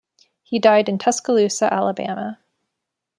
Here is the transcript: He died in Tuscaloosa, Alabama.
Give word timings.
He 0.41 0.57
died 0.57 0.89
in 0.89 0.97
Tuscaloosa, 0.97 1.71
Alabama. 1.71 2.39